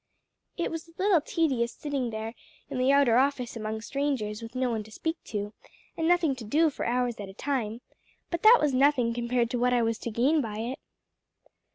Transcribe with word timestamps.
"It 0.57 0.71
was 0.71 0.87
a 0.87 0.93
little 0.97 1.21
tedious 1.21 1.71
sitting 1.71 2.09
there 2.09 2.33
in 2.71 2.79
the 2.79 2.91
outer 2.91 3.17
office 3.19 3.55
among 3.55 3.81
strangers 3.81 4.41
with 4.41 4.55
no 4.55 4.71
one 4.71 4.81
to 4.85 4.89
speak 4.91 5.23
to, 5.25 5.53
and 5.95 6.07
nothing 6.07 6.35
to 6.37 6.43
do 6.43 6.71
for 6.71 6.85
hours 6.87 7.19
at 7.19 7.29
a 7.29 7.35
time, 7.35 7.81
but 8.31 8.41
that 8.41 8.57
was 8.59 8.73
nothing 8.73 9.13
compared 9.13 9.51
to 9.51 9.59
what 9.59 9.73
I 9.73 9.83
was 9.83 9.99
to 9.99 10.09
gain 10.09 10.41
by 10.41 10.57
it." 10.57 10.79